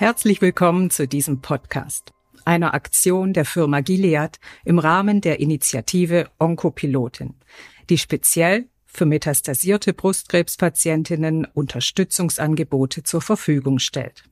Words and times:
Herzlich 0.00 0.40
willkommen 0.40 0.88
zu 0.88 1.06
diesem 1.06 1.42
Podcast, 1.42 2.14
einer 2.46 2.72
Aktion 2.72 3.34
der 3.34 3.44
Firma 3.44 3.80
Gilead 3.80 4.40
im 4.64 4.78
Rahmen 4.78 5.20
der 5.20 5.40
Initiative 5.40 6.30
Onkopilotin, 6.38 7.34
die 7.90 7.98
speziell 7.98 8.70
für 8.86 9.04
metastasierte 9.04 9.92
Brustkrebspatientinnen 9.92 11.44
Unterstützungsangebote 11.44 13.02
zur 13.02 13.20
Verfügung 13.20 13.78
stellt. 13.78 14.24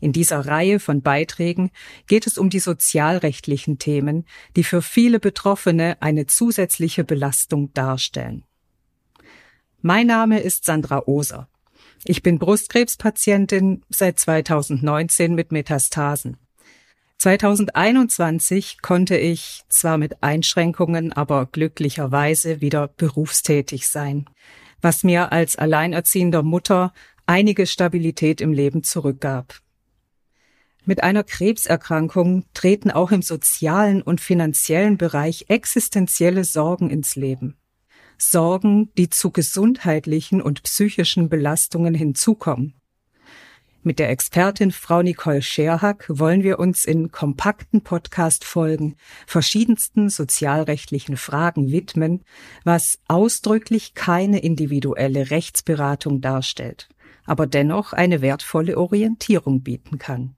In 0.00 0.12
dieser 0.12 0.40
Reihe 0.40 0.80
von 0.80 1.00
Beiträgen 1.00 1.70
geht 2.06 2.26
es 2.26 2.36
um 2.36 2.50
die 2.50 2.60
sozialrechtlichen 2.60 3.78
Themen, 3.78 4.26
die 4.54 4.64
für 4.64 4.82
viele 4.82 5.18
Betroffene 5.18 5.96
eine 6.02 6.26
zusätzliche 6.26 7.04
Belastung 7.04 7.72
darstellen. 7.72 8.44
Mein 9.80 10.08
Name 10.08 10.40
ist 10.40 10.66
Sandra 10.66 11.04
Oser. 11.06 11.48
Ich 12.04 12.22
bin 12.22 12.38
Brustkrebspatientin 12.38 13.82
seit 13.88 14.18
2019 14.18 15.34
mit 15.34 15.52
Metastasen. 15.52 16.36
2021 17.18 18.80
konnte 18.80 19.16
ich 19.16 19.62
zwar 19.68 19.98
mit 19.98 20.22
Einschränkungen, 20.22 21.12
aber 21.12 21.46
glücklicherweise 21.46 22.60
wieder 22.60 22.86
berufstätig 22.86 23.88
sein, 23.88 24.26
was 24.80 25.02
mir 25.02 25.32
als 25.32 25.56
alleinerziehender 25.56 26.44
Mutter 26.44 26.92
einige 27.26 27.66
Stabilität 27.66 28.40
im 28.40 28.52
Leben 28.52 28.84
zurückgab. 28.84 29.60
Mit 30.84 31.02
einer 31.02 31.24
Krebserkrankung 31.24 32.44
treten 32.54 32.90
auch 32.92 33.10
im 33.10 33.20
sozialen 33.20 34.00
und 34.00 34.20
finanziellen 34.20 34.96
Bereich 34.96 35.46
existenzielle 35.48 36.44
Sorgen 36.44 36.88
ins 36.88 37.16
Leben. 37.16 37.58
Sorgen, 38.18 38.92
die 38.98 39.08
zu 39.08 39.30
gesundheitlichen 39.30 40.42
und 40.42 40.62
psychischen 40.62 41.28
Belastungen 41.28 41.94
hinzukommen. 41.94 42.74
Mit 43.82 44.00
der 44.00 44.10
Expertin 44.10 44.72
Frau 44.72 45.02
Nicole 45.02 45.40
Scherhack 45.40 46.04
wollen 46.08 46.42
wir 46.42 46.58
uns 46.58 46.84
in 46.84 47.12
kompakten 47.12 47.82
Podcast-Folgen 47.82 48.96
verschiedensten 49.26 50.10
sozialrechtlichen 50.10 51.16
Fragen 51.16 51.70
widmen, 51.70 52.24
was 52.64 52.98
ausdrücklich 53.06 53.94
keine 53.94 54.40
individuelle 54.40 55.30
Rechtsberatung 55.30 56.20
darstellt, 56.20 56.88
aber 57.24 57.46
dennoch 57.46 57.92
eine 57.92 58.20
wertvolle 58.20 58.76
Orientierung 58.76 59.62
bieten 59.62 59.98
kann. 59.98 60.34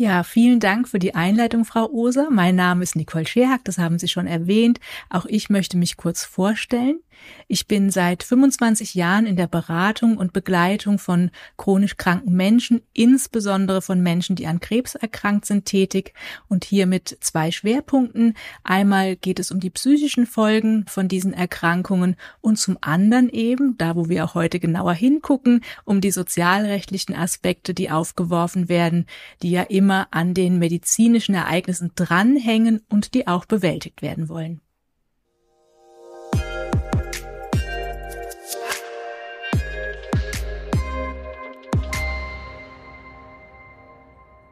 Ja, 0.00 0.22
vielen 0.22 0.60
Dank 0.60 0.86
für 0.86 1.00
die 1.00 1.16
Einleitung, 1.16 1.64
Frau 1.64 1.90
Oser. 1.90 2.28
Mein 2.30 2.54
Name 2.54 2.84
ist 2.84 2.94
Nicole 2.94 3.26
Scherhack, 3.26 3.64
das 3.64 3.78
haben 3.78 3.98
Sie 3.98 4.06
schon 4.06 4.28
erwähnt. 4.28 4.78
Auch 5.10 5.26
ich 5.26 5.50
möchte 5.50 5.76
mich 5.76 5.96
kurz 5.96 6.24
vorstellen. 6.24 7.00
Ich 7.46 7.66
bin 7.66 7.90
seit 7.90 8.22
25 8.22 8.94
Jahren 8.94 9.26
in 9.26 9.36
der 9.36 9.46
Beratung 9.46 10.18
und 10.18 10.32
Begleitung 10.32 10.98
von 10.98 11.30
chronisch 11.56 11.96
kranken 11.96 12.34
Menschen, 12.34 12.82
insbesondere 12.92 13.80
von 13.80 14.02
Menschen, 14.02 14.36
die 14.36 14.46
an 14.46 14.60
Krebs 14.60 14.94
erkrankt 14.94 15.46
sind, 15.46 15.64
tätig 15.64 16.12
und 16.48 16.64
hier 16.64 16.86
mit 16.86 17.16
zwei 17.20 17.50
Schwerpunkten. 17.50 18.34
Einmal 18.64 19.16
geht 19.16 19.38
es 19.38 19.50
um 19.50 19.60
die 19.60 19.70
psychischen 19.70 20.26
Folgen 20.26 20.84
von 20.88 21.08
diesen 21.08 21.32
Erkrankungen 21.32 22.16
und 22.40 22.58
zum 22.58 22.76
anderen 22.80 23.30
eben, 23.30 23.76
da 23.78 23.96
wo 23.96 24.08
wir 24.08 24.24
auch 24.24 24.34
heute 24.34 24.60
genauer 24.60 24.92
hingucken, 24.92 25.62
um 25.84 26.00
die 26.00 26.10
sozialrechtlichen 26.10 27.14
Aspekte, 27.14 27.72
die 27.72 27.90
aufgeworfen 27.90 28.68
werden, 28.68 29.06
die 29.42 29.50
ja 29.50 29.62
immer 29.62 30.08
an 30.10 30.34
den 30.34 30.58
medizinischen 30.58 31.34
Ereignissen 31.34 31.92
dranhängen 31.94 32.82
und 32.88 33.14
die 33.14 33.26
auch 33.26 33.44
bewältigt 33.44 34.02
werden 34.02 34.28
wollen. 34.28 34.60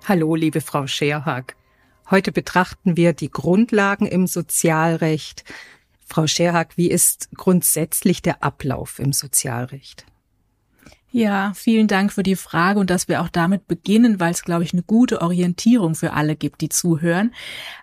Hallo, 0.09 0.37
liebe 0.37 0.61
Frau 0.61 0.87
Scherhag. 0.87 1.57
Heute 2.13 2.31
betrachten 2.31 2.97
wir 2.97 3.13
die 3.13 3.29
Grundlagen 3.29 4.07
im 4.07 4.29
Sozialrecht. 4.29 5.43
Frau 6.07 6.29
Scherhag, 6.29 6.77
wie 6.77 6.89
ist 6.89 7.29
grundsätzlich 7.35 8.23
der 8.23 8.45
Ablauf 8.45 9.01
im 9.01 9.13
Sozialrecht? 9.13 10.07
Ja, 11.13 11.53
vielen 11.55 11.87
Dank 11.87 12.13
für 12.13 12.25
die 12.25 12.37
Frage 12.37 12.81
und 12.81 12.91
dass 12.91 13.09
wir 13.09 13.23
auch 13.23 13.29
damit 13.29 13.69
beginnen, 13.69 14.19
weil 14.19 14.33
es, 14.33 14.43
glaube 14.43 14.65
ich, 14.65 14.73
eine 14.73 14.83
gute 14.83 15.23
Orientierung 15.23 15.95
für 15.95 16.13
alle 16.13 16.37
gibt, 16.37 16.61
die 16.61 16.69
zuhören. 16.69 17.33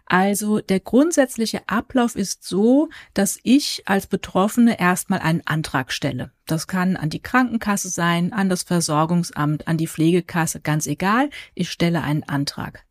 Also 0.05 0.59
der 0.59 0.81
grundsätzliche 0.81 1.61
Ablauf 1.67 2.15
ist 2.15 2.43
so, 2.43 2.89
dass 3.13 3.39
ich 3.41 3.83
als 3.85 4.07
Betroffene 4.07 4.79
erstmal 4.79 5.19
einen 5.19 5.41
Antrag 5.45 5.91
stelle. 5.93 6.31
Das 6.45 6.67
kann 6.67 6.97
an 6.97 7.09
die 7.09 7.21
Krankenkasse 7.21 7.89
sein, 7.89 8.33
an 8.33 8.49
das 8.49 8.63
Versorgungsamt, 8.63 9.67
an 9.67 9.77
die 9.77 9.87
Pflegekasse, 9.87 10.59
ganz 10.59 10.85
egal. 10.85 11.29
Ich 11.55 11.71
stelle 11.71 12.03
einen 12.03 12.23
Antrag. 12.23 12.85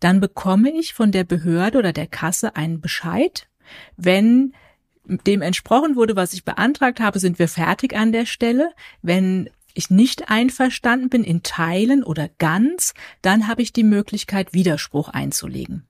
Dann 0.00 0.20
bekomme 0.20 0.70
ich 0.70 0.94
von 0.94 1.12
der 1.12 1.24
Behörde 1.24 1.78
oder 1.78 1.92
der 1.92 2.06
Kasse 2.06 2.56
einen 2.56 2.80
Bescheid, 2.80 3.48
wenn 3.96 4.54
dem 5.08 5.42
entsprochen 5.42 5.96
wurde, 5.96 6.16
was 6.16 6.32
ich 6.32 6.44
beantragt 6.44 7.00
habe, 7.00 7.18
sind 7.18 7.38
wir 7.38 7.48
fertig 7.48 7.94
an 7.94 8.12
der 8.12 8.26
Stelle. 8.26 8.72
Wenn 9.02 9.48
ich 9.76 9.90
nicht 9.90 10.28
einverstanden 10.28 11.08
bin 11.08 11.24
in 11.24 11.42
Teilen 11.42 12.02
oder 12.02 12.28
ganz, 12.38 12.94
dann 13.22 13.48
habe 13.48 13.62
ich 13.62 13.72
die 13.72 13.84
Möglichkeit, 13.84 14.52
Widerspruch 14.52 15.08
einzulegen. 15.08 15.86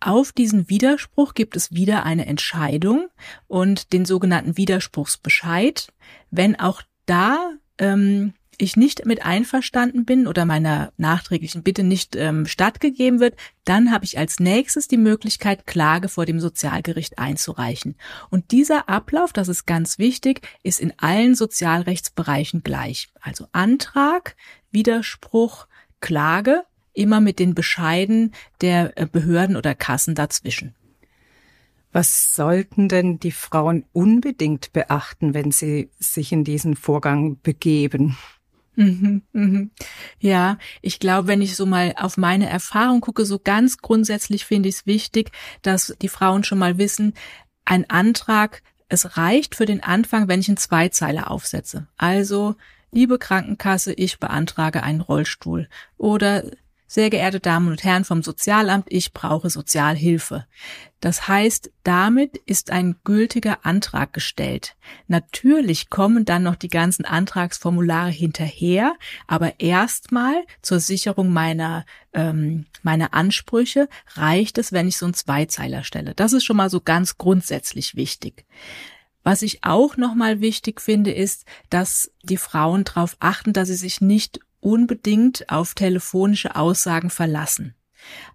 Auf 0.00 0.32
diesen 0.32 0.68
Widerspruch 0.68 1.34
gibt 1.34 1.56
es 1.56 1.72
wieder 1.72 2.04
eine 2.04 2.26
Entscheidung 2.26 3.08
und 3.46 3.92
den 3.92 4.04
sogenannten 4.04 4.56
Widerspruchsbescheid. 4.56 5.88
Wenn 6.30 6.58
auch 6.60 6.82
da 7.06 7.52
ähm, 7.78 8.34
ich 8.58 8.76
nicht 8.76 9.06
mit 9.06 9.24
einverstanden 9.24 10.04
bin 10.04 10.26
oder 10.26 10.44
meiner 10.44 10.92
nachträglichen 10.96 11.62
Bitte 11.62 11.82
nicht 11.82 12.16
ähm, 12.16 12.46
stattgegeben 12.46 13.20
wird, 13.20 13.36
dann 13.64 13.92
habe 13.92 14.04
ich 14.04 14.18
als 14.18 14.40
nächstes 14.40 14.88
die 14.88 14.96
Möglichkeit, 14.96 15.66
Klage 15.66 16.08
vor 16.08 16.26
dem 16.26 16.40
Sozialgericht 16.40 17.18
einzureichen. 17.18 17.96
Und 18.30 18.50
dieser 18.52 18.88
Ablauf, 18.88 19.32
das 19.32 19.48
ist 19.48 19.66
ganz 19.66 19.98
wichtig, 19.98 20.46
ist 20.62 20.80
in 20.80 20.92
allen 20.98 21.34
Sozialrechtsbereichen 21.34 22.62
gleich. 22.62 23.08
Also 23.20 23.46
Antrag, 23.52 24.36
Widerspruch, 24.70 25.66
Klage, 26.00 26.64
immer 26.92 27.20
mit 27.20 27.38
den 27.38 27.54
Bescheiden 27.54 28.32
der 28.60 28.96
äh, 28.96 29.06
Behörden 29.06 29.56
oder 29.56 29.74
Kassen 29.74 30.14
dazwischen. 30.14 30.74
Was 31.92 32.34
sollten 32.34 32.88
denn 32.88 33.18
die 33.20 33.32
Frauen 33.32 33.86
unbedingt 33.92 34.72
beachten, 34.74 35.32
wenn 35.32 35.50
sie 35.50 35.90
sich 35.98 36.30
in 36.30 36.44
diesen 36.44 36.76
Vorgang 36.76 37.40
begeben? 37.40 38.18
Mhm, 38.76 39.22
mhm. 39.32 39.70
Ja, 40.20 40.58
ich 40.82 41.00
glaube, 41.00 41.28
wenn 41.28 41.42
ich 41.42 41.56
so 41.56 41.66
mal 41.66 41.94
auf 41.96 42.16
meine 42.16 42.48
Erfahrung 42.48 43.00
gucke, 43.00 43.24
so 43.24 43.38
ganz 43.38 43.78
grundsätzlich 43.78 44.44
finde 44.44 44.68
ich 44.68 44.76
es 44.76 44.86
wichtig, 44.86 45.32
dass 45.62 45.96
die 46.00 46.08
Frauen 46.08 46.44
schon 46.44 46.58
mal 46.58 46.78
wissen, 46.78 47.14
ein 47.64 47.88
Antrag, 47.90 48.62
es 48.88 49.16
reicht 49.16 49.56
für 49.56 49.66
den 49.66 49.82
Anfang, 49.82 50.28
wenn 50.28 50.40
ich 50.40 50.48
einen 50.48 50.58
Zweizeiler 50.58 51.30
aufsetze. 51.30 51.88
Also, 51.96 52.54
liebe 52.92 53.18
Krankenkasse, 53.18 53.92
ich 53.94 54.18
beantrage 54.20 54.82
einen 54.82 55.00
Rollstuhl. 55.00 55.68
Oder 55.96 56.44
sehr 56.86 57.10
geehrte 57.10 57.40
Damen 57.40 57.68
und 57.68 57.82
Herren 57.84 58.04
vom 58.04 58.22
Sozialamt, 58.22 58.86
ich 58.88 59.12
brauche 59.12 59.50
Sozialhilfe. 59.50 60.46
Das 61.00 61.28
heißt, 61.28 61.70
damit 61.82 62.36
ist 62.46 62.70
ein 62.70 62.96
gültiger 63.04 63.64
Antrag 63.64 64.12
gestellt. 64.12 64.76
Natürlich 65.08 65.90
kommen 65.90 66.24
dann 66.24 66.42
noch 66.42 66.56
die 66.56 66.68
ganzen 66.68 67.04
Antragsformulare 67.04 68.10
hinterher, 68.10 68.94
aber 69.26 69.60
erstmal 69.60 70.44
zur 70.62 70.80
Sicherung 70.80 71.32
meiner, 71.32 71.84
ähm, 72.12 72.66
meiner 72.82 73.14
Ansprüche 73.14 73.88
reicht 74.14 74.58
es, 74.58 74.72
wenn 74.72 74.88
ich 74.88 74.96
so 74.96 75.06
einen 75.06 75.14
Zweizeiler 75.14 75.84
stelle. 75.84 76.14
Das 76.14 76.32
ist 76.32 76.44
schon 76.44 76.56
mal 76.56 76.70
so 76.70 76.80
ganz 76.80 77.18
grundsätzlich 77.18 77.94
wichtig. 77.96 78.46
Was 79.26 79.42
ich 79.42 79.64
auch 79.64 79.96
nochmal 79.96 80.40
wichtig 80.40 80.80
finde, 80.80 81.10
ist, 81.10 81.46
dass 81.68 82.12
die 82.22 82.36
Frauen 82.36 82.84
darauf 82.84 83.16
achten, 83.18 83.52
dass 83.52 83.66
sie 83.66 83.74
sich 83.74 84.00
nicht 84.00 84.38
unbedingt 84.66 85.48
auf 85.48 85.74
telefonische 85.74 86.56
Aussagen 86.56 87.08
verlassen. 87.08 87.76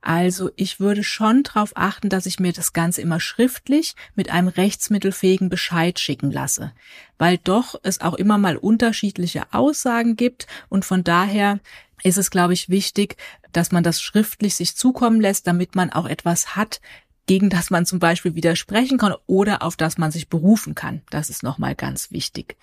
Also 0.01 0.49
ich 0.55 0.79
würde 0.79 1.03
schon 1.03 1.43
darauf 1.43 1.73
achten, 1.75 2.07
dass 2.07 2.25
ich 2.25 2.39
mir 2.39 2.53
das 2.53 2.71
Ganze 2.71 3.01
immer 3.01 3.19
schriftlich 3.19 3.95
mit 4.15 4.29
einem 4.31 4.47
rechtsmittelfähigen 4.47 5.49
Bescheid 5.49 5.99
schicken 5.99 6.31
lasse, 6.31 6.71
weil 7.17 7.37
doch 7.37 7.75
es 7.83 7.99
auch 7.99 8.13
immer 8.13 8.37
mal 8.37 8.55
unterschiedliche 8.55 9.43
Aussagen 9.51 10.15
gibt 10.15 10.47
und 10.69 10.85
von 10.85 11.03
daher 11.03 11.59
ist 12.01 12.17
es, 12.17 12.31
glaube 12.31 12.53
ich, 12.53 12.69
wichtig, 12.69 13.17
dass 13.51 13.73
man 13.73 13.83
das 13.83 14.01
schriftlich 14.01 14.55
sich 14.55 14.77
zukommen 14.77 15.19
lässt, 15.19 15.47
damit 15.47 15.75
man 15.75 15.91
auch 15.91 16.05
etwas 16.05 16.55
hat, 16.55 16.79
gegen 17.27 17.49
das 17.49 17.71
man 17.71 17.85
zum 17.85 17.99
Beispiel 17.99 18.35
widersprechen 18.35 18.97
kann 18.97 19.15
oder 19.27 19.63
auf 19.63 19.75
das 19.75 19.97
man 19.97 20.11
sich 20.11 20.29
berufen 20.29 20.75
kann. 20.75 21.01
Das 21.09 21.29
ist 21.29 21.43
nochmal 21.43 21.75
ganz 21.75 22.09
wichtig. 22.11 22.55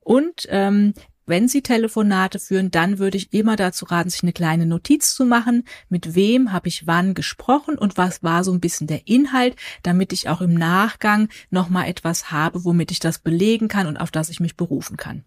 Und 0.00 0.46
ähm, 0.50 0.94
wenn 1.26 1.48
Sie 1.48 1.62
Telefonate 1.62 2.38
führen, 2.38 2.70
dann 2.70 2.98
würde 2.98 3.16
ich 3.16 3.32
immer 3.32 3.56
dazu 3.56 3.86
raten, 3.86 4.10
sich 4.10 4.22
eine 4.22 4.32
kleine 4.32 4.66
Notiz 4.66 5.14
zu 5.14 5.24
machen, 5.24 5.64
mit 5.88 6.14
wem 6.14 6.52
habe 6.52 6.68
ich 6.68 6.86
wann 6.86 7.14
gesprochen 7.14 7.78
und 7.78 7.96
was 7.96 8.22
war 8.22 8.44
so 8.44 8.52
ein 8.52 8.60
bisschen 8.60 8.86
der 8.86 9.06
Inhalt, 9.06 9.56
damit 9.82 10.12
ich 10.12 10.28
auch 10.28 10.40
im 10.40 10.54
Nachgang 10.54 11.28
nochmal 11.50 11.88
etwas 11.88 12.30
habe, 12.30 12.64
womit 12.64 12.90
ich 12.90 13.00
das 13.00 13.18
belegen 13.18 13.68
kann 13.68 13.86
und 13.86 13.96
auf 13.96 14.10
das 14.10 14.28
ich 14.28 14.40
mich 14.40 14.56
berufen 14.56 14.96
kann. 14.96 15.24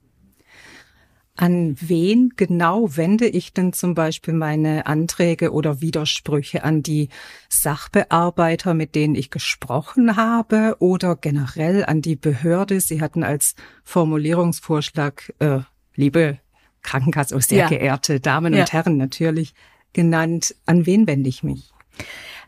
An 1.40 1.76
wen 1.80 2.34
genau 2.36 2.98
wende 2.98 3.28
ich 3.28 3.54
denn 3.54 3.72
zum 3.72 3.94
Beispiel 3.94 4.34
meine 4.34 4.88
Anträge 4.88 5.52
oder 5.52 5.82
Widersprüche? 5.82 6.64
An 6.64 6.82
die 6.82 7.10
Sachbearbeiter, 7.48 8.74
mit 8.74 8.96
denen 8.96 9.14
ich 9.14 9.30
gesprochen 9.30 10.16
habe 10.16 10.78
oder 10.80 11.16
generell 11.16 11.86
an 11.86 12.02
die 12.02 12.16
Behörde? 12.16 12.82
Sie 12.82 13.02
hatten 13.02 13.24
als 13.24 13.54
Formulierungsvorschlag, 13.84 15.32
äh, 15.38 15.60
liebe 15.98 16.40
Krankenkasse, 16.84 17.36
oh, 17.36 17.40
sehr 17.42 17.64
ja. 17.64 17.68
geehrte 17.68 18.22
Damen 18.22 18.54
ja. 18.54 18.62
und 18.62 18.72
Herren 18.72 18.96
natürlich, 18.96 19.54
genannt. 19.92 20.56
An 20.66 20.86
wen 20.86 21.06
wende 21.08 21.28
ich 21.28 21.44
mich? 21.44 21.74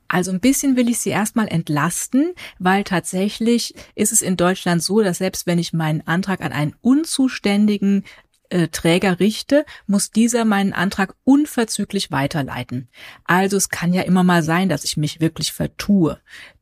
Also 0.08 0.32
ein 0.32 0.40
bisschen 0.40 0.76
will 0.76 0.90
ich 0.90 1.00
sie 1.00 1.10
erstmal 1.10 1.48
entlasten, 1.48 2.34
weil 2.58 2.84
tatsächlich 2.84 3.76
ist 3.96 4.12
es 4.12 4.22
in 4.22 4.38
Deutschland 4.38 4.82
so, 4.82 5.02
dass 5.02 5.20
selbst 5.20 5.46
wenn 5.46 5.60
ich 5.60 5.74
meinen 5.74 6.02
Antrag 6.08 6.42
an 6.42 6.52
einen 6.52 6.76
unzuständigen 6.82 8.06
äh, 8.50 8.70
Träger 8.70 9.20
richte, 9.20 9.66
muss 9.86 10.10
dieser 10.10 10.46
meinen 10.46 10.74
Antrag 10.74 11.16
unverzüglich 11.24 12.10
weiterleiten. 12.10 12.90
Also 13.26 13.58
es 13.58 13.70
kann 13.70 13.94
ja 13.94 14.02
immer 14.02 14.24
mal 14.24 14.42
sein, 14.42 14.70
dass 14.70 14.84
ich 14.84 14.98
mich 14.98 15.22
wirklich 15.22 15.54
vertue. 15.54 16.20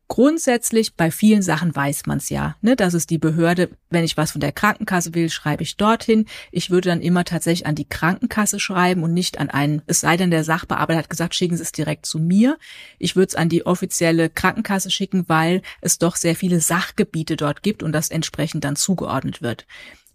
Grundsätzlich 0.09 0.95
bei 0.95 1.11
vielen 1.11 1.41
Sachen 1.41 1.75
weiß 1.75 2.05
man 2.05 2.19
es 2.19 2.29
ja, 2.29 2.55
ne, 2.61 2.77
dass 2.77 2.93
es 2.93 3.07
die 3.07 3.17
Behörde, 3.17 3.69
wenn 3.89 4.05
ich 4.05 4.15
was 4.15 4.31
von 4.31 4.39
der 4.39 4.53
Krankenkasse 4.53 5.13
will, 5.13 5.29
schreibe 5.29 5.63
ich 5.63 5.75
dorthin. 5.75 6.27
Ich 6.49 6.69
würde 6.69 6.89
dann 6.89 7.01
immer 7.01 7.25
tatsächlich 7.25 7.67
an 7.67 7.75
die 7.75 7.89
Krankenkasse 7.89 8.57
schreiben 8.61 9.03
und 9.03 9.13
nicht 9.13 9.37
an 9.37 9.49
einen, 9.49 9.81
es 9.85 9.99
sei 9.99 10.15
denn, 10.15 10.31
der 10.31 10.45
Sachbearbeiter 10.45 10.99
hat 10.99 11.09
gesagt, 11.09 11.35
schicken 11.35 11.57
Sie 11.57 11.63
es 11.63 11.73
direkt 11.73 12.05
zu 12.05 12.19
mir. 12.19 12.57
Ich 12.99 13.17
würde 13.17 13.27
es 13.27 13.35
an 13.35 13.49
die 13.49 13.65
offizielle 13.65 14.29
Krankenkasse 14.29 14.91
schicken, 14.91 15.25
weil 15.27 15.61
es 15.81 15.97
doch 15.97 16.15
sehr 16.15 16.37
viele 16.37 16.61
Sachgebiete 16.61 17.35
dort 17.35 17.61
gibt 17.61 17.83
und 17.83 17.91
das 17.91 18.09
entsprechend 18.09 18.63
dann 18.63 18.77
zugeordnet 18.77 19.41
wird. 19.41 19.65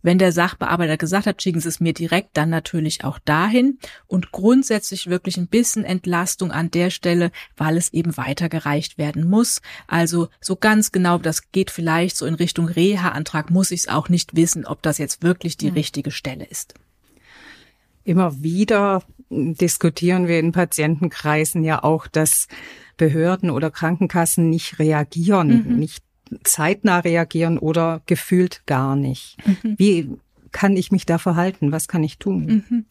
Wenn 0.03 0.19
der 0.19 0.33
Sachbearbeiter 0.33 0.97
gesagt 0.97 1.27
hat, 1.27 1.41
schicken 1.41 1.61
Sie 1.61 1.69
es 1.69 1.81
mir 1.81 1.93
direkt, 1.93 2.37
dann 2.37 2.51
natürlich 2.51 3.05
auch 3.05 3.19
dahin 3.21 3.79
und 4.07 4.33
grundsätzlich 4.33 5.07
wirklich 5.07 5.37
ein 5.37 5.47
bisschen 5.47 5.85
Entlastung 5.85 6.51
an 6.51 6.71
der 6.71 6.91
Stelle, 6.91 7.31
weil 7.57 7.77
es 7.77 7.93
eben 7.93 8.17
weitergereicht 8.17 8.99
werden 8.99 9.29
muss. 9.29 9.63
Also 9.87 10.29
so 10.41 10.57
ganz 10.57 10.93
genau, 10.93 11.19
das 11.19 11.53
geht 11.53 11.71
vielleicht 11.71 12.17
so 12.17 12.27
in 12.27 12.35
Richtung 12.35 12.69
Reha-Antrag, 12.69 13.51
muss 13.51 13.71
ich 13.71 13.81
es 13.81 13.89
auch 13.89 14.09
nicht 14.09 14.35
wissen, 14.35 14.67
ob 14.67 14.83
das 14.83 14.99
jetzt 14.99 15.23
wirklich 15.23 15.57
die 15.57 15.69
ja. 15.69 15.75
richtige 15.75 16.11
Stelle 16.11 16.45
ist. 16.45 16.75
Immer 18.05 18.43
wieder 18.43 19.05
diskutieren 19.31 20.27
wir 20.27 20.41
in 20.41 20.53
Patientenkreisen 20.53 21.63
ja 21.63 21.83
auch, 21.83 22.07
dass 22.07 22.49
Behörden 22.97 23.51
oder 23.51 23.71
Krankenkassen 23.71 24.51
nicht 24.51 24.79
reagieren, 24.79 25.69
mhm. 25.69 25.79
nicht 25.79 26.03
zeitnah 26.45 27.01
reagieren 27.01 27.59
oder 27.59 28.03
gefühlt 28.07 28.63
gar 28.67 28.97
nicht. 28.97 29.37
Mhm. 29.47 29.75
Wie 29.79 30.11
kann 30.51 30.77
ich 30.77 30.93
mich 30.93 31.07
da 31.07 31.19
verhalten? 31.19 31.73
Was 31.73 31.89
kann 31.89 32.05
ich 32.05 32.19
tun? 32.19 32.65
Mhm. 32.69 32.85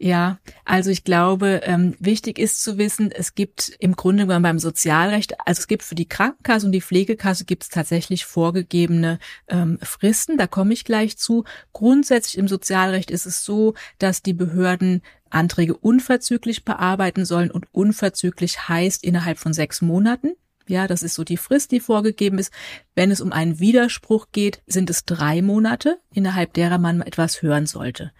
Ja, 0.00 0.38
also 0.64 0.90
ich 0.90 1.02
glaube, 1.02 1.62
ähm, 1.64 1.96
wichtig 1.98 2.38
ist 2.38 2.62
zu 2.62 2.78
wissen, 2.78 3.10
es 3.10 3.34
gibt 3.34 3.72
im 3.80 3.96
Grunde 3.96 4.26
genommen 4.26 4.44
beim 4.44 4.58
Sozialrecht, 4.60 5.34
also 5.44 5.58
es 5.58 5.66
gibt 5.66 5.82
für 5.82 5.96
die 5.96 6.08
Krankenkasse 6.08 6.66
und 6.66 6.72
die 6.72 6.80
Pflegekasse 6.80 7.44
gibt 7.44 7.64
es 7.64 7.68
tatsächlich 7.68 8.24
vorgegebene 8.24 9.18
ähm, 9.48 9.78
Fristen, 9.82 10.38
da 10.38 10.46
komme 10.46 10.72
ich 10.72 10.84
gleich 10.84 11.18
zu. 11.18 11.42
Grundsätzlich 11.72 12.38
im 12.38 12.46
Sozialrecht 12.46 13.10
ist 13.10 13.26
es 13.26 13.44
so, 13.44 13.74
dass 13.98 14.22
die 14.22 14.34
Behörden 14.34 15.02
Anträge 15.30 15.76
unverzüglich 15.76 16.64
bearbeiten 16.64 17.24
sollen 17.24 17.50
und 17.50 17.66
unverzüglich 17.72 18.68
heißt 18.68 19.02
innerhalb 19.02 19.38
von 19.38 19.52
sechs 19.52 19.82
Monaten. 19.82 20.34
Ja, 20.68 20.86
das 20.86 21.02
ist 21.02 21.14
so 21.14 21.24
die 21.24 21.36
Frist, 21.36 21.72
die 21.72 21.80
vorgegeben 21.80 22.38
ist. 22.38 22.52
Wenn 22.94 23.10
es 23.10 23.20
um 23.20 23.32
einen 23.32 23.58
Widerspruch 23.58 24.28
geht, 24.32 24.62
sind 24.66 24.90
es 24.90 25.04
drei 25.04 25.42
Monate, 25.42 25.98
innerhalb 26.12 26.52
derer 26.52 26.78
man 26.78 27.00
etwas 27.00 27.42
hören 27.42 27.66
sollte. 27.66 28.12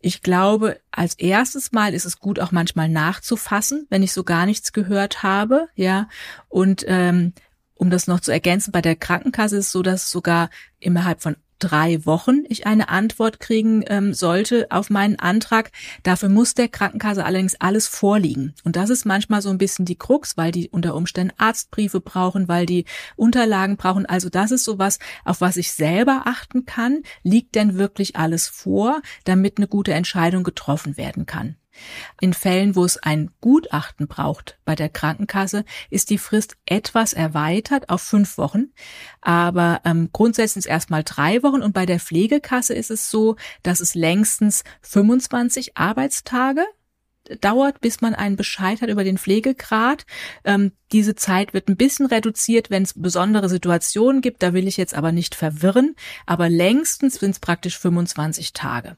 Ich 0.00 0.22
glaube, 0.22 0.80
als 0.90 1.14
erstes 1.14 1.72
Mal 1.72 1.94
ist 1.94 2.04
es 2.06 2.18
gut, 2.18 2.40
auch 2.40 2.52
manchmal 2.52 2.88
nachzufassen, 2.88 3.86
wenn 3.90 4.02
ich 4.02 4.12
so 4.12 4.24
gar 4.24 4.46
nichts 4.46 4.72
gehört 4.72 5.22
habe. 5.22 5.68
Ja, 5.74 6.08
und 6.48 6.84
ähm, 6.86 7.32
um 7.74 7.90
das 7.90 8.06
noch 8.06 8.20
zu 8.20 8.32
ergänzen, 8.32 8.72
bei 8.72 8.82
der 8.82 8.96
Krankenkasse 8.96 9.56
ist 9.56 9.66
es 9.66 9.72
so, 9.72 9.82
dass 9.82 10.10
sogar 10.10 10.50
innerhalb 10.78 11.22
von 11.22 11.36
drei 11.58 12.04
Wochen 12.06 12.44
ich 12.48 12.66
eine 12.66 12.88
Antwort 12.88 13.40
kriegen 13.40 13.84
ähm, 13.86 14.14
sollte 14.14 14.66
auf 14.70 14.90
meinen 14.90 15.18
Antrag. 15.18 15.70
Dafür 16.02 16.28
muss 16.28 16.54
der 16.54 16.68
Krankenkasse 16.68 17.24
allerdings 17.24 17.56
alles 17.60 17.86
vorliegen. 17.86 18.54
Und 18.64 18.76
das 18.76 18.90
ist 18.90 19.04
manchmal 19.04 19.42
so 19.42 19.50
ein 19.50 19.58
bisschen 19.58 19.84
die 19.84 19.96
Krux, 19.96 20.36
weil 20.36 20.52
die 20.52 20.68
unter 20.70 20.94
Umständen 20.94 21.34
Arztbriefe 21.36 22.00
brauchen, 22.00 22.48
weil 22.48 22.66
die 22.66 22.84
Unterlagen 23.16 23.76
brauchen. 23.76 24.06
Also 24.06 24.28
das 24.28 24.50
ist 24.50 24.64
sowas, 24.64 24.98
auf 25.24 25.40
was 25.40 25.56
ich 25.56 25.72
selber 25.72 26.22
achten 26.24 26.64
kann. 26.64 27.02
Liegt 27.22 27.54
denn 27.54 27.76
wirklich 27.76 28.16
alles 28.16 28.48
vor, 28.48 29.00
damit 29.24 29.58
eine 29.58 29.68
gute 29.68 29.92
Entscheidung 29.92 30.44
getroffen 30.44 30.96
werden 30.96 31.26
kann? 31.26 31.56
In 32.20 32.32
Fällen, 32.32 32.76
wo 32.76 32.84
es 32.84 32.96
ein 32.96 33.30
Gutachten 33.40 34.08
braucht 34.08 34.58
bei 34.64 34.74
der 34.74 34.88
Krankenkasse, 34.88 35.64
ist 35.90 36.10
die 36.10 36.18
Frist 36.18 36.56
etwas 36.66 37.12
erweitert 37.12 37.88
auf 37.88 38.02
fünf 38.02 38.38
Wochen. 38.38 38.72
Aber 39.20 39.80
ähm, 39.84 40.10
grundsätzlich 40.12 40.66
erstmal 40.66 41.04
drei 41.04 41.42
Wochen 41.42 41.62
und 41.62 41.72
bei 41.72 41.86
der 41.86 42.00
Pflegekasse 42.00 42.74
ist 42.74 42.90
es 42.90 43.10
so, 43.10 43.36
dass 43.62 43.80
es 43.80 43.94
längstens 43.94 44.64
25 44.82 45.76
Arbeitstage 45.76 46.64
dauert, 47.40 47.80
bis 47.80 48.00
man 48.00 48.14
einen 48.14 48.36
Bescheid 48.36 48.80
hat 48.80 48.88
über 48.88 49.04
den 49.04 49.18
Pflegegrad. 49.18 50.06
Ähm, 50.44 50.72
diese 50.92 51.14
Zeit 51.14 51.54
wird 51.54 51.68
ein 51.68 51.76
bisschen 51.76 52.06
reduziert, 52.06 52.70
wenn 52.70 52.82
es 52.82 52.94
besondere 52.94 53.48
Situationen 53.48 54.20
gibt. 54.20 54.42
Da 54.42 54.52
will 54.52 54.66
ich 54.66 54.76
jetzt 54.76 54.94
aber 54.94 55.12
nicht 55.12 55.34
verwirren. 55.34 55.94
Aber 56.26 56.48
längstens 56.48 57.16
sind 57.16 57.32
es 57.32 57.40
praktisch 57.40 57.78
25 57.78 58.52
Tage. 58.52 58.96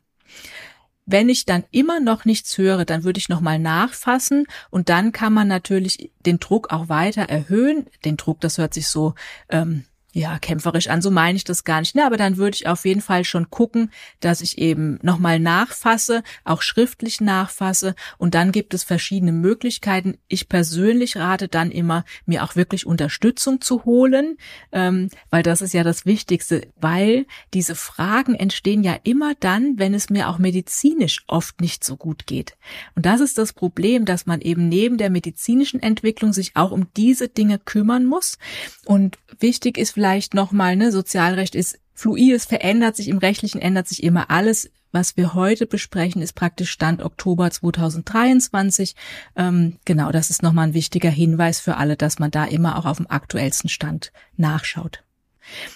Wenn 1.11 1.29
ich 1.29 1.45
dann 1.45 1.65
immer 1.73 1.99
noch 1.99 2.25
nichts 2.25 2.57
höre, 2.57 2.85
dann 2.85 3.03
würde 3.03 3.19
ich 3.19 3.29
nochmal 3.29 3.59
nachfassen 3.59 4.47
und 4.71 4.89
dann 4.89 5.11
kann 5.11 5.33
man 5.33 5.49
natürlich 5.49 6.13
den 6.25 6.39
Druck 6.39 6.71
auch 6.73 6.89
weiter 6.89 7.23
erhöhen. 7.23 7.87
Den 8.05 8.17
Druck, 8.17 8.41
das 8.41 8.59
hört 8.59 8.75
sich 8.75 8.87
so 8.87 9.15
ähm, 9.49 9.85
ja, 10.13 10.39
kämpferisch 10.39 10.89
an, 10.89 11.03
so 11.03 11.11
meine 11.11 11.37
ich 11.37 11.45
das 11.45 11.65
gar 11.65 11.81
nicht. 11.81 11.95
Ne, 11.95 12.05
aber 12.05 12.17
dann 12.17 12.37
würde 12.37 12.57
ich 12.57 12.67
auf 12.67 12.85
jeden 12.85 13.01
Fall 13.01 13.25
schon 13.25 13.51
gucken, 13.51 13.91
dass 14.21 14.41
ich 14.41 14.59
eben 14.59 14.99
nochmal 15.03 15.39
nachfasse, 15.39 16.23
auch 16.45 16.63
schriftlich 16.63 17.21
nachfasse 17.21 17.95
und 18.19 18.35
dann 18.35 18.53
gibt 18.53 18.75
es 18.75 18.83
verschiedene 18.83 19.33
Möglichkeiten. 19.33 20.19
Ich 20.29 20.49
persönlich 20.49 21.17
rate 21.17 21.49
dann 21.49 21.71
immer, 21.71 22.05
mir 22.27 22.45
auch 22.45 22.57
wirklich 22.57 22.87
Unterstützung 22.87 23.61
zu 23.61 23.85
holen, 23.85 24.37
ähm, 24.73 25.11
weil 25.31 25.43
das 25.43 25.63
ist 25.63 25.75
ja 25.75 25.85
das 25.85 26.07
Wichtigste, 26.07 26.67
weil 26.81 27.27
diese 27.55 27.75
Fragen 27.75 28.35
entstehen 28.35 28.83
ja 28.83 28.97
immer 29.05 29.35
dann, 29.39 29.79
wenn 29.79 29.95
es 29.95 30.11
mir 30.11 30.29
auch 30.29 30.39
medizinisch 30.39 31.23
oft 31.29 31.61
nicht 31.61 31.85
so 31.85 31.97
gut 31.97 32.27
geht. 32.27 32.57
Und 32.97 33.07
das 33.07 33.21
ist 33.21 33.39
das 33.39 33.53
Problem, 33.53 34.05
dass 34.05 34.27
man 34.27 34.41
eben 34.41 34.69
neben 34.69 34.97
der 34.97 35.11
medizinischen 35.11 35.81
Entwicklung 35.81 36.33
sich 36.33 36.57
auch 36.57 36.73
um 36.73 36.89
diese 36.97 37.29
Dinge 37.29 37.59
kümmern 37.59 38.07
muss. 38.07 38.39
Und 38.85 39.19
wichtig 39.39 39.79
ist 39.79 40.00
vielleicht 40.01 40.33
nochmal, 40.33 40.77
ne, 40.77 40.91
Sozialrecht 40.93 41.55
ist 41.55 41.79
fluid, 41.93 42.33
es 42.33 42.47
verändert 42.47 42.97
sich, 42.97 43.09
im 43.09 43.19
Rechtlichen 43.19 43.61
ändert 43.61 43.87
sich 43.87 44.03
immer 44.03 44.31
alles. 44.31 44.71
Was 44.93 45.19
wir 45.19 45.35
heute 45.35 45.67
besprechen, 45.67 46.23
ist 46.23 46.33
praktisch 46.33 46.71
Stand 46.71 47.03
Oktober 47.03 47.51
2023. 47.51 48.97
Ähm, 49.37 49.77
genau, 49.85 50.11
das 50.11 50.31
ist 50.31 50.43
nochmal 50.43 50.69
ein 50.69 50.75
wichtiger 50.75 51.11
Hinweis 51.11 51.61
für 51.61 51.77
alle, 51.77 51.99
dass 51.99 52.19
man 52.19 52.31
da 52.31 52.47
immer 52.47 52.79
auch 52.79 52.87
auf 52.87 52.97
dem 52.97 53.11
aktuellsten 53.11 53.69
Stand 53.69 54.11
nachschaut. 54.39 55.05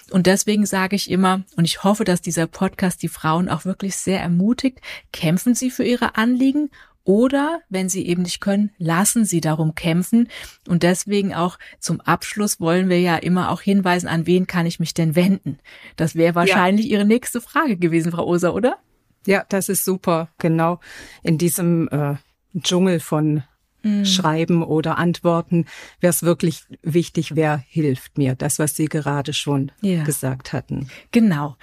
Und 0.09 0.25
deswegen 0.25 0.65
sage 0.65 0.95
ich 0.95 1.11
immer, 1.11 1.43
und 1.55 1.65
ich 1.65 1.83
hoffe, 1.83 2.03
dass 2.03 2.19
dieser 2.19 2.47
Podcast 2.47 3.03
die 3.03 3.09
Frauen 3.09 3.47
auch 3.47 3.63
wirklich 3.63 3.95
sehr 3.95 4.21
ermutigt, 4.21 4.79
kämpfen 5.13 5.53
Sie 5.53 5.69
für 5.69 5.83
Ihre 5.83 6.15
Anliegen 6.15 6.71
oder, 7.05 7.61
wenn 7.69 7.87
sie 7.87 8.05
eben 8.05 8.23
nicht 8.23 8.41
können, 8.41 8.71
lassen 8.77 9.25
sie 9.25 9.39
darum 9.39 9.75
kämpfen. 9.75 10.27
Und 10.67 10.83
deswegen 10.83 11.33
auch 11.33 11.57
zum 11.79 12.01
Abschluss 12.01 12.59
wollen 12.59 12.89
wir 12.89 12.99
ja 12.99 13.15
immer 13.15 13.51
auch 13.51 13.61
hinweisen, 13.61 14.07
an 14.07 14.25
wen 14.25 14.47
kann 14.47 14.65
ich 14.65 14.79
mich 14.79 14.93
denn 14.93 15.15
wenden? 15.15 15.59
Das 15.95 16.15
wäre 16.15 16.35
wahrscheinlich 16.35 16.87
ja. 16.87 16.93
Ihre 16.93 17.05
nächste 17.05 17.41
Frage 17.41 17.77
gewesen, 17.77 18.11
Frau 18.11 18.25
Oser, 18.25 18.53
oder? 18.55 18.79
Ja, 19.27 19.45
das 19.47 19.69
ist 19.69 19.85
super. 19.85 20.29
Genau. 20.39 20.79
In 21.21 21.37
diesem 21.37 21.87
äh, 21.89 22.15
Dschungel 22.59 22.99
von 22.99 23.43
mhm. 23.83 24.05
Schreiben 24.05 24.63
oder 24.63 24.97
Antworten 24.97 25.65
wäre 25.99 26.09
es 26.11 26.23
wirklich 26.23 26.63
wichtig, 26.81 27.35
wer 27.35 27.63
hilft 27.67 28.17
mir. 28.17 28.35
Das, 28.35 28.59
was 28.59 28.75
Sie 28.75 28.85
gerade 28.85 29.33
schon 29.33 29.71
ja. 29.81 30.03
gesagt 30.03 30.53
hatten. 30.53 30.89
Genau. 31.11 31.55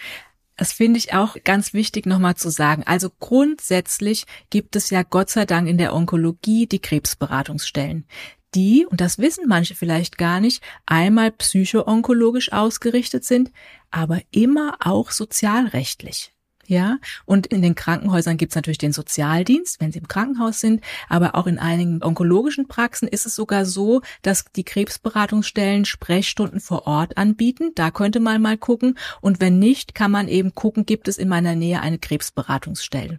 Das 0.63 0.73
finde 0.73 0.97
ich 0.99 1.13
auch 1.13 1.35
ganz 1.43 1.73
wichtig 1.73 2.07
nochmal 2.07 2.37
zu 2.37 2.49
sagen. 2.49 2.85
Also 2.87 3.11
grundsätzlich 3.19 4.27
gibt 4.49 4.77
es 4.77 4.91
ja 4.91 5.03
Gott 5.03 5.29
sei 5.29 5.45
Dank 5.45 5.67
in 5.69 5.77
der 5.77 5.93
Onkologie 5.93 6.69
die 6.69 6.79
Krebsberatungsstellen 6.79 8.07
die, 8.55 8.87
und 8.87 9.01
das 9.01 9.19
wissen 9.19 9.49
manche 9.49 9.75
vielleicht 9.75 10.19
gar 10.19 10.39
nicht, 10.39 10.63
einmal 10.87 11.33
psychoonkologisch 11.33 12.53
ausgerichtet 12.53 13.25
sind, 13.25 13.51
aber 13.91 14.21
immer 14.31 14.77
auch 14.79 15.11
sozialrechtlich. 15.11 16.33
Ja, 16.67 16.99
und 17.25 17.49
in 17.49 17.61
den 17.61 17.75
Krankenhäusern 17.75 18.37
gibt 18.37 18.53
es 18.53 18.57
natürlich 18.57 18.79
den 18.79 18.93
Sozialdienst, 18.93 19.81
wenn 19.81 19.91
sie 19.91 19.99
im 19.99 20.07
Krankenhaus 20.07 20.61
sind, 20.61 20.83
aber 21.09 21.35
auch 21.35 21.47
in 21.47 21.59
einigen 21.59 22.03
onkologischen 22.03 22.69
Praxen 22.69 23.09
ist 23.09 23.27
es 23.27 23.35
sogar 23.35 23.65
so, 23.65 24.01
dass 24.23 24.45
die 24.55 24.63
Krebsberatungsstellen 24.65 25.85
Sprechstunden 25.85 26.61
vor 26.61 26.87
Ort 26.87 27.17
anbieten. 27.17 27.73
Da 27.75 27.91
könnte 27.91 28.21
man 28.21 28.41
mal 28.41 28.57
gucken. 28.57 28.97
Und 29.21 29.41
wenn 29.41 29.59
nicht, 29.59 29.95
kann 29.95 30.11
man 30.11 30.29
eben 30.29 30.55
gucken, 30.55 30.87
gibt 30.87 31.09
es 31.09 31.19
in 31.19 31.29
meiner 31.29 31.57
Nähe 31.57 31.81
eine 31.81 31.99
Krebsberatungsstelle. 31.99 33.19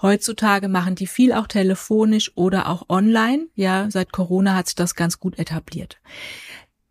Heutzutage 0.00 0.68
machen 0.68 0.94
die 0.94 1.06
viel 1.06 1.32
auch 1.32 1.46
telefonisch 1.46 2.32
oder 2.36 2.68
auch 2.68 2.88
online. 2.88 3.46
Ja, 3.54 3.90
seit 3.90 4.12
Corona 4.12 4.54
hat 4.54 4.66
sich 4.66 4.76
das 4.76 4.94
ganz 4.94 5.18
gut 5.18 5.38
etabliert. 5.38 5.98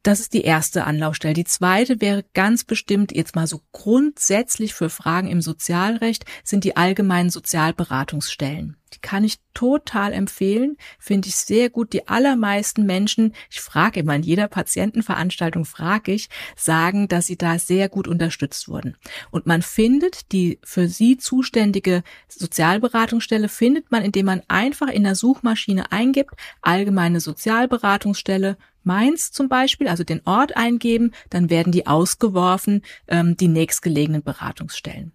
Das 0.04 0.20
ist 0.20 0.34
die 0.34 0.42
erste 0.42 0.84
Anlaufstelle. 0.84 1.34
Die 1.34 1.46
zweite 1.46 2.02
wäre 2.02 2.26
ganz 2.34 2.66
bestimmt 2.66 3.16
jetzt 3.16 3.38
mal 3.38 3.48
so 3.48 3.62
grundsätzlich 3.72 4.74
für 4.74 4.90
Fragen 4.90 5.30
im 5.30 5.42
Sozialrecht 5.42 6.26
sind 6.44 6.66
die 6.66 6.76
allgemeinen 6.76 7.30
Sozialberatungsstellen. 7.30 8.76
Die 8.94 9.00
kann 9.00 9.24
ich 9.24 9.40
total 9.54 10.12
empfehlen, 10.12 10.78
finde 11.00 11.30
ich 11.30 11.38
sehr 11.38 11.70
gut. 11.70 11.94
Die 11.94 12.08
allermeisten 12.10 12.86
Menschen, 12.86 13.34
ich 13.50 13.62
frage 13.62 14.02
immer 14.02 14.14
in 14.16 14.24
jeder 14.24 14.50
Patientenveranstaltung 14.50 15.64
frage 15.64 16.12
ich, 16.12 16.30
sagen, 16.58 17.08
dass 17.08 17.26
sie 17.26 17.38
da 17.38 17.58
sehr 17.58 17.88
gut 17.88 18.08
unterstützt 18.08 18.68
wurden. 18.68 18.98
Und 19.32 19.48
man 19.48 19.62
findet 19.62 20.32
die 20.34 20.60
für 20.64 20.90
sie 20.90 21.18
zuständige 21.18 22.04
Sozialberatungsstelle 22.28 23.48
findet 23.48 23.90
man, 23.90 24.04
indem 24.04 24.26
man 24.26 24.42
einfach 24.50 24.90
in 24.90 25.04
der 25.04 25.16
Suchmaschine 25.16 25.92
eingibt, 25.94 26.36
allgemeine 26.62 27.22
Sozialberatungsstelle 27.22 28.58
Mainz 28.84 29.32
zum 29.32 29.50
Beispiel, 29.50 29.88
also 29.88 30.04
den 30.04 30.22
Ort 30.26 30.56
eingeben, 30.56 31.12
dann 31.30 31.50
werden 31.50 31.72
die 31.72 31.88
ausgeworfen, 31.88 32.82
ähm, 33.08 33.38
die 33.38 33.48
nächstgelegenen 33.48 34.24
Beratungsstellen. 34.24 35.14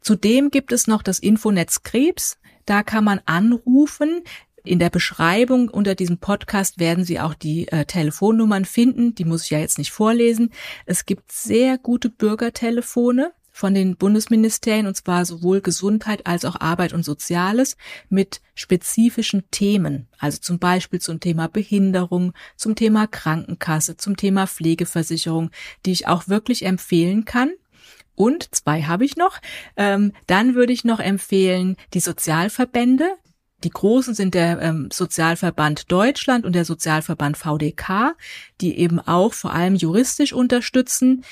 Zudem 0.00 0.50
gibt 0.50 0.72
es 0.72 0.86
noch 0.86 1.02
das 1.02 1.18
Infonetz 1.18 1.82
Krebs. 1.82 2.38
Da 2.66 2.82
kann 2.82 3.04
man 3.04 3.20
anrufen. 3.26 4.22
In 4.64 4.78
der 4.78 4.90
Beschreibung 4.90 5.68
unter 5.68 5.94
diesem 5.94 6.18
Podcast 6.18 6.78
werden 6.78 7.04
Sie 7.04 7.20
auch 7.20 7.34
die 7.34 7.68
äh, 7.68 7.84
Telefonnummern 7.84 8.64
finden. 8.64 9.14
Die 9.14 9.24
muss 9.24 9.44
ich 9.44 9.50
ja 9.50 9.58
jetzt 9.58 9.78
nicht 9.78 9.92
vorlesen. 9.92 10.50
Es 10.84 11.06
gibt 11.06 11.32
sehr 11.32 11.78
gute 11.78 12.10
Bürgertelefone 12.10 13.32
von 13.58 13.74
den 13.74 13.96
Bundesministerien, 13.96 14.86
und 14.86 14.96
zwar 14.96 15.24
sowohl 15.24 15.60
Gesundheit 15.60 16.28
als 16.28 16.44
auch 16.44 16.60
Arbeit 16.60 16.92
und 16.92 17.04
Soziales, 17.04 17.76
mit 18.08 18.40
spezifischen 18.54 19.42
Themen, 19.50 20.06
also 20.16 20.38
zum 20.38 20.60
Beispiel 20.60 21.00
zum 21.00 21.18
Thema 21.18 21.48
Behinderung, 21.48 22.34
zum 22.56 22.76
Thema 22.76 23.08
Krankenkasse, 23.08 23.96
zum 23.96 24.16
Thema 24.16 24.46
Pflegeversicherung, 24.46 25.50
die 25.84 25.90
ich 25.90 26.06
auch 26.06 26.28
wirklich 26.28 26.64
empfehlen 26.64 27.24
kann. 27.24 27.50
Und 28.14 28.54
zwei 28.54 28.82
habe 28.82 29.04
ich 29.04 29.16
noch. 29.16 29.38
Ähm, 29.76 30.12
dann 30.28 30.54
würde 30.54 30.72
ich 30.72 30.84
noch 30.84 31.00
empfehlen 31.00 31.76
die 31.94 32.00
Sozialverbände. 32.00 33.08
Die 33.64 33.70
großen 33.70 34.14
sind 34.14 34.34
der 34.34 34.62
ähm, 34.62 34.88
Sozialverband 34.92 35.90
Deutschland 35.90 36.46
und 36.46 36.52
der 36.52 36.64
Sozialverband 36.64 37.36
VDK, 37.36 38.14
die 38.60 38.78
eben 38.78 39.00
auch 39.00 39.34
vor 39.34 39.52
allem 39.52 39.74
juristisch 39.74 40.32
unterstützen. 40.32 41.24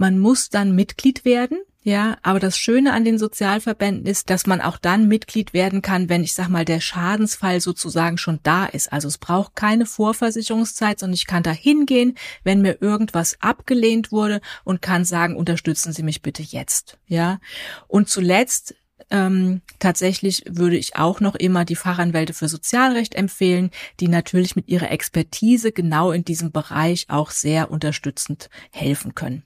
Man 0.00 0.18
muss 0.18 0.48
dann 0.48 0.74
Mitglied 0.74 1.26
werden. 1.26 1.58
Ja, 1.82 2.16
aber 2.22 2.40
das 2.40 2.56
Schöne 2.56 2.94
an 2.94 3.04
den 3.04 3.18
Sozialverbänden 3.18 4.06
ist, 4.06 4.30
dass 4.30 4.46
man 4.46 4.62
auch 4.62 4.78
dann 4.78 5.08
Mitglied 5.08 5.52
werden 5.52 5.82
kann, 5.82 6.08
wenn 6.08 6.24
ich 6.24 6.32
sag 6.32 6.48
mal 6.48 6.64
der 6.64 6.80
Schadensfall 6.80 7.60
sozusagen 7.60 8.16
schon 8.16 8.40
da 8.42 8.64
ist. 8.64 8.90
Also 8.94 9.08
es 9.08 9.18
braucht 9.18 9.56
keine 9.56 9.84
Vorversicherungszeit, 9.84 10.98
sondern 10.98 11.16
ich 11.16 11.26
kann 11.26 11.42
da 11.42 11.52
hingehen, 11.52 12.16
wenn 12.44 12.62
mir 12.62 12.80
irgendwas 12.80 13.36
abgelehnt 13.42 14.10
wurde 14.10 14.40
und 14.64 14.80
kann 14.80 15.04
sagen, 15.04 15.36
unterstützen 15.36 15.92
Sie 15.92 16.02
mich 16.02 16.22
bitte 16.22 16.42
jetzt. 16.42 16.98
Ja. 17.06 17.38
Und 17.86 18.08
zuletzt 18.08 18.74
ähm, 19.10 19.60
tatsächlich 19.80 20.44
würde 20.48 20.78
ich 20.78 20.96
auch 20.96 21.20
noch 21.20 21.34
immer 21.34 21.66
die 21.66 21.76
Fachanwälte 21.76 22.32
für 22.32 22.48
Sozialrecht 22.48 23.14
empfehlen, 23.14 23.70
die 24.00 24.08
natürlich 24.08 24.56
mit 24.56 24.68
ihrer 24.68 24.90
Expertise 24.90 25.72
genau 25.72 26.10
in 26.10 26.24
diesem 26.24 26.52
Bereich 26.52 27.04
auch 27.10 27.30
sehr 27.30 27.70
unterstützend 27.70 28.48
helfen 28.70 29.14
können. 29.14 29.44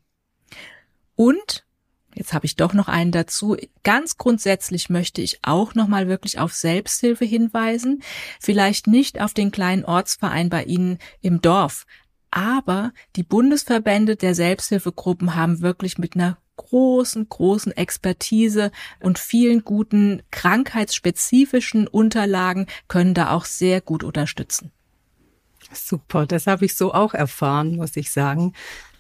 Und 1.17 1.65
Jetzt 2.17 2.33
habe 2.33 2.47
ich 2.47 2.55
doch 2.55 2.75
noch 2.75 2.87
einen 2.89 3.11
dazu. 3.11 3.57
Ganz 3.83 4.17
grundsätzlich 4.17 4.89
möchte 4.89 5.21
ich 5.21 5.41
auch 5.43 5.75
noch 5.75 5.89
mal 5.89 6.07
wirklich 6.09 6.39
auf 6.39 6.55
Selbsthilfe 6.55 7.25
hinweisen. 7.25 8.03
Vielleicht 8.41 8.87
nicht 8.87 9.21
auf 9.21 9.35
den 9.35 9.51
kleinen 9.51 9.85
Ortsverein 9.85 10.49
bei 10.49 10.63
Ihnen 10.63 10.99
im 11.21 11.43
Dorf, 11.43 11.87
aber 12.31 12.93
die 13.17 13.23
Bundesverbände 13.23 14.17
der 14.17 14.35
Selbsthilfegruppen 14.35 15.35
haben 15.35 15.61
wirklich 15.61 15.99
mit 15.99 16.15
einer 16.15 16.39
großen, 16.57 17.29
großen 17.29 17.73
Expertise 17.73 18.71
und 19.01 19.19
vielen 19.19 19.65
guten 19.65 20.23
krankheitsspezifischen 20.31 21.89
Unterlagen 21.89 22.67
können 22.87 23.15
da 23.15 23.31
auch 23.31 23.45
sehr 23.45 23.81
gut 23.81 24.05
unterstützen. 24.05 24.71
Super, 25.73 26.27
das 26.27 26.47
habe 26.47 26.65
ich 26.65 26.77
so 26.77 26.95
auch 26.95 27.15
erfahren, 27.15 27.77
muss 27.77 27.97
ich 27.97 28.13
sagen 28.13 28.53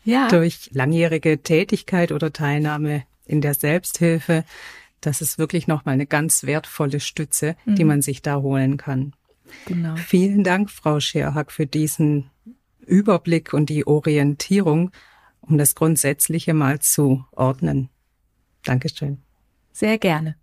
ja. 0.05 0.29
durch 0.29 0.71
langjährige 0.73 1.43
Tätigkeit 1.43 2.13
oder 2.13 2.33
Teilnahme 2.33 3.05
in 3.27 3.41
der 3.41 3.55
Selbsthilfe. 3.55 4.45
Das 5.01 5.21
ist 5.21 5.39
wirklich 5.39 5.67
nochmal 5.67 5.95
eine 5.95 6.07
ganz 6.07 6.45
wertvolle 6.45 7.01
Stütze, 7.01 7.57
mhm. 7.65 7.75
die 7.75 7.85
man 7.85 8.03
sich 8.03 8.23
da 8.23 8.37
holen 8.37 8.77
kann. 8.77 9.15
Genau. 9.67 9.97
Vielen 9.97 10.45
Dank, 10.45 10.71
Frau 10.71 11.01
Scherhack, 11.01 11.53
für 11.53 11.67
diesen 11.67 12.31
Überblick 12.87 13.53
und 13.53 13.69
die 13.71 13.87
Orientierung, 13.87 14.91
um 15.41 15.59
das 15.59 15.75
Grundsätzliche 15.75 16.55
mal 16.55 16.81
zu 16.81 17.25
ordnen. 17.33 17.91
Dankeschön. 18.65 19.19
Sehr 19.73 19.99
gerne. 19.99 20.37